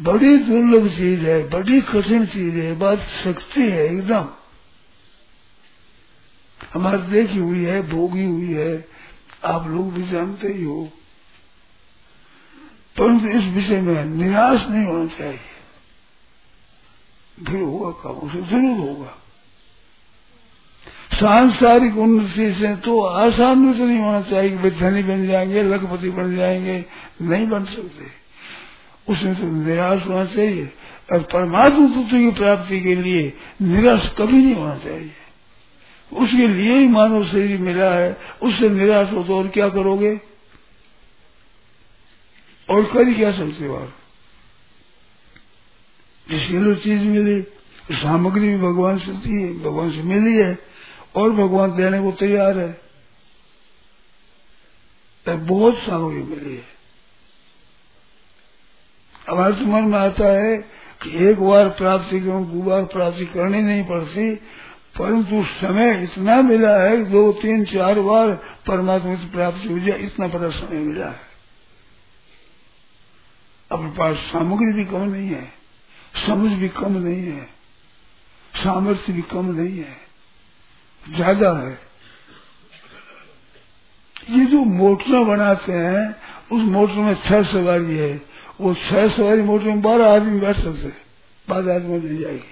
बड़ी 0.01 0.37
दुर्लभ 0.37 0.89
चीज़ 0.89 1.21
है, 1.21 1.49
बड़ी 1.49 1.81
कठिन 1.81 2.27
चीज़ 2.27 2.57
है, 2.57 2.79
बात 2.79 2.99
शक्ति 2.99 3.71
है 3.71 3.87
एकदम। 3.87 4.29
हमारे 6.75 6.99
देखी 6.99 7.39
हुई 7.39 7.65
है, 7.65 7.89
भोगी 7.91 8.25
हुई 8.25 8.53
है, 8.53 8.89
आप 9.45 9.69
लोग 9.69 9.93
भी 9.93 10.09
जानते 10.09 10.49
ही 10.49 10.65
हो। 10.65 10.89
परंतु 12.99 13.27
इस 13.27 13.45
विषय 13.45 13.81
में 13.81 14.05
निराश 14.05 14.67
नहीं 14.69 14.85
होना 14.85 15.07
चाहिए। 15.07 15.41
फिर 17.47 17.63
होगा 17.63 17.91
काम, 17.91 18.13
उसे 18.13 18.43
ज़रूर 18.43 18.89
होगा। 18.89 19.19
सांसारिक 21.21 21.97
उन्नति 21.97 22.53
से 22.53 22.77
तो 22.77 23.01
आसान 23.01 23.79
तो 23.79 23.85
नहीं 23.85 23.99
होना 23.99 24.23
चाहिए 24.23 24.59
कि 24.59 24.71
धनी 24.71 25.03
बन 25.03 25.27
जाएँगे, 25.27 25.63
लखपति 25.63 26.11
बन 26.11 26.37
जाएँगे, 26.37 26.85
नहीं 27.23 27.49
बन 27.49 27.65
सकते। 27.65 28.22
उसमें 29.09 29.35
तो 29.35 29.47
निराश 29.47 30.07
होना 30.07 30.25
चाहिए। 30.25 30.73
और 31.13 31.23
परमात्मा 31.23 31.87
तत्व 31.87 32.03
की 32.03 32.31
प्राप्ति 32.31 32.81
के 32.81 32.95
लिए 32.95 33.33
निराश 33.63 34.13
कभी 34.19 34.43
नहीं 34.43 34.55
होना 34.55 34.79
चाहिए। 34.79 35.11
उसके 36.13 36.49
लिए 36.49 36.79
ही 36.79 36.89
मानव 36.89 37.25
शरीर 37.25 37.59
मिला 37.59 37.95
है। 37.95 38.17
उससे 38.43 38.69
निराश 38.69 39.13
हो 39.13 39.23
तो 39.23 39.39
और 39.39 39.49
क्या 39.49 39.69
करोगे? 39.69 40.21
और 42.71 42.85
कर 42.85 43.15
क्या 43.15 43.33
सकते 43.33 43.67
हो 43.67 43.93
जिसके 46.31 46.59
लिए 46.59 46.75
चीज़ 46.75 47.03
मिली 47.03 47.43
सामग्री 47.91 48.49
भी 48.49 48.57
भगवान 48.57 48.99
से 48.99 49.13
दी 49.13 49.43
है, 49.43 49.59
भगवान 49.59 49.91
से 49.91 50.03
मिली 50.03 50.37
है, 50.37 50.59
और 51.15 51.31
भगवान 51.31 51.77
देने 51.77 52.01
को 52.01 52.13
तैयार 52.13 52.59
है। 52.59 52.73
तो 55.27 55.37
बहुत 55.37 55.79
सामग्री 55.79 56.23
मिली 56.23 56.57
है। 56.57 56.72
हमारे 59.29 59.55
तो 59.55 59.65
मन 59.67 59.85
में 59.85 59.99
आता 59.99 60.27
है 60.35 60.57
कि 61.03 61.11
एक 61.27 61.41
बार 61.41 61.69
प्राप्ति 61.79 62.21
करूँ 62.21 62.45
दो 62.47 62.63
बार 62.63 62.85
प्राप्ति 62.87 63.27
करनी 63.27 63.63
नहीं 63.63 63.85
पड़ती, 63.85 64.35
परंतु 64.99 65.43
समय 65.53 66.03
इतना 66.03 66.41
मिला 66.43 66.77
है, 66.79 66.97
दो, 67.05 67.33
तीन, 67.33 67.65
चार 67.65 68.01
बार 68.01 68.33
परमात्मा 68.67 69.15
की 69.15 69.31
प्राप्ति 69.31 69.69
हो 69.69 69.79
जाए, 69.79 69.99
इतना 70.01 70.27
बड़ा 70.29 70.51
समय 70.51 70.79
मिला 70.79 71.07
है। 71.07 71.31
अपने 73.71 73.91
पास 73.91 74.17
सामग्री 74.33 74.73
भी 74.73 74.85
कम 74.85 75.03
नहीं 75.05 75.29
है, 75.29 75.53
समझ 76.27 76.53
भी 76.53 76.69
कम 76.71 76.97
नहीं 76.99 77.23
है, 77.23 77.49
सामर्थ्य 78.55 79.13
भी 79.13 79.23
कम 79.31 79.47
नहीं 79.53 79.79
है, 79.79 79.97
ज़्यादा 81.07 81.53
है। 81.59 81.79
ये 84.31 84.45
जो 84.47 84.65
मोटर 84.65 85.25
बनाते 85.27 85.73
हैं, 85.75 86.05
उस 86.53 86.63
मोटर 86.65 86.99
में 86.99 87.15
छह 87.23 87.43
सवारी 87.45 87.97
है। 87.97 88.13
वो 88.61 88.75
छह 88.77 89.09
सवारी 89.09 89.43
मोटर 89.43 89.67
में 89.67 89.81
बारह 89.83 90.07
आदमी 90.07 90.41
बैठ 90.41 90.57
सकते 90.57 90.89
बारह 91.49 91.75
आदमी 91.75 91.99
मिल 91.99 92.21
जाएगी। 92.21 92.51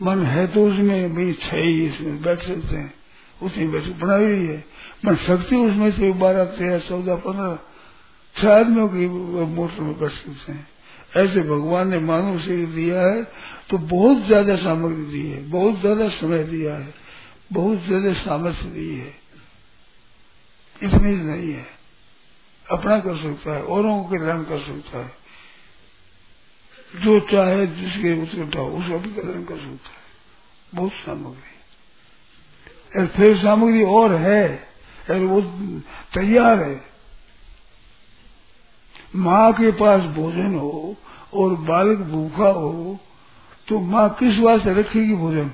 मन 0.00 0.24
है 0.26 0.46
तो 0.46 0.64
उसमें 0.66 1.14
भाई 1.14 1.32
छह 1.40 1.56
ही 1.56 1.84
इसमें 1.86 2.22
बैठ 2.22 2.42
सकते 2.42 2.76
हैं। 2.76 2.92
उतनी 3.38 3.66
बैठ 3.66 3.84
बना 3.98 4.16
रही 4.16 4.46
है। 4.46 4.64
मन 5.04 5.16
शक्ति 5.18 5.56
उसमें 5.58 5.90
से 5.92 6.10
बारह, 6.14 6.44
तेरह, 6.46 6.78
चौदह, 6.80 7.14
पंद्रह, 7.16 7.58
छह 8.36 8.50
आदमियों 8.50 8.88
की 8.88 9.06
मोटर 9.06 9.82
में 9.82 9.98
बैठ 10.00 10.10
सकते 10.12 10.52
हैं। 10.52 10.66
ऐसे 11.16 11.40
भगवान 11.42 11.88
ने 11.88 11.98
मानव 12.00 12.38
से 12.40 12.56
दिया 12.68 13.00
है 13.02 13.22
तो 13.70 13.78
बहुत 13.78 14.26
ज़्यादा 14.26 14.56
सामग्री 14.56 15.04
दी 15.06 15.22
है, 15.22 15.42
बहुत 15.50 15.80
ज़्यादा 15.80 16.08
समय 16.10 16.44
दिया 16.44 16.74
है, 16.74 16.94
बहुत 17.52 17.84
ज़्यादा 17.86 18.12
सामर्थ्य 18.14 18.68
दी 18.68 18.94
है। 18.94 19.12
इतनी 20.80 21.14
नहीं 21.16 21.52
है। 21.52 21.66
अपना 22.72 23.00
कर 23.00 23.16
सकता 23.16 23.52
है, 23.52 23.62
औरों 23.62 24.04
को 24.04 24.10
कल्याण 24.10 24.42
कर 24.42 24.58
सकता 24.58 24.98
है। 24.98 25.22
जो 26.96 27.20
चाहे 27.20 27.66
जिसके 27.66 28.22
उत्कंठा 28.22 28.60
हो 28.60 28.68
उसका 28.68 28.96
भी 28.96 29.10
कल्याण 29.10 29.44
कर 29.44 29.56
सकता 29.56 29.88
है। 29.90 30.02
बहुत 30.74 30.92
सामग्री। 30.92 31.52
और 33.00 33.06
फिर 33.06 33.38
सामग्री 33.38 33.82
और 33.82 34.14
है, 34.14 34.68
और 35.10 35.16
वो 35.16 35.40
तैयार 36.14 36.58
है। 36.58 36.84
माँ 39.16 39.52
के 39.52 39.70
पास 39.70 40.02
भोजन 40.02 40.54
हो, 40.54 40.96
और 41.34 41.54
बालक 41.54 41.98
भूखा 41.98 42.48
हो 42.48 42.98
तो 43.68 43.80
माँ 43.80 44.10
किस 44.10 44.38
वास्ते 44.38 44.74
रखेगी 44.74 45.14
भोजन? 45.14 45.50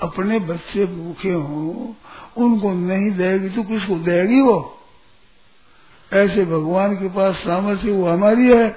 अपने 0.00 0.38
बच्चे 0.38 0.86
भूखे 0.86 1.30
हों, 1.30 1.94
उनको 2.44 2.72
नहीं 2.72 3.10
देगी 3.10 3.48
तो 3.48 3.62
किसको 3.62 3.94
देगी 3.94 4.40
वो? 4.40 4.79
ऐसे 6.12 6.44
भगवान 6.44 6.96
के 6.96 7.08
पास 7.08 7.34
सामर्थ्य 7.36 7.90
वो 7.90 8.08
हमारी 8.10 8.56
है। 8.56 8.70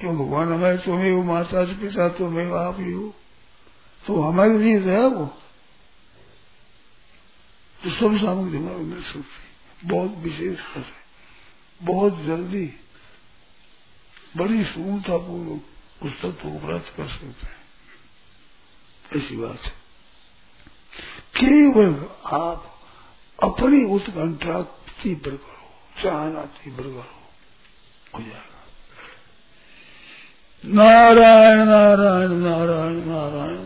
क्यों? 0.00 0.14
भगवान 0.14 0.52
हमारे 0.52 0.78
तुम्हें 0.78 1.12
वो 1.12 1.22
माता 1.22 1.64
से 1.64 1.72
पिता 1.72 2.08
तुम्हें 2.08 2.52
आप 2.52 2.76
ही 2.80 2.92
हो। 2.92 3.14
तो 4.06 4.20
हमारी 4.20 4.58
लिए 4.58 4.78
है 4.78 5.06
वो। 5.08 5.26
तो 7.84 7.90
सब 7.90 8.16
सामग्री 8.16 8.58
हमारे 8.58 8.76
मिल 8.76 9.02
सकती 9.02 9.88
बहुत 9.88 10.10
विशेष 10.10 10.60
है। 10.60 10.84
बहुत 11.82 12.22
जल्दी 12.22 12.72
बड़ी 14.36 14.64
पूर्वक 14.64 15.60
पुस्तक 16.00 16.42
को 16.42 16.66
व्रत 16.66 16.92
कर 16.96 17.06
सकते 17.06 17.46
हैं। 17.46 17.64
ऐसी 19.16 19.36
बात 19.36 19.60
है। 19.60 19.72
केवल 21.36 22.06
आप 22.24 22.80
अपनी 23.42 23.84
उत्कंठा 23.84 24.62
तीव्र 25.02 25.30
करो 25.30 25.53
चाहना 26.02 26.42
तीव्र 26.56 26.82
करो 26.82 27.04
हो 28.14 28.20
जाएगा 28.22 28.62
नारायण 30.64 31.58
नारायण 31.68 32.32
नारायण 32.42 32.96
नारायण 33.08 33.58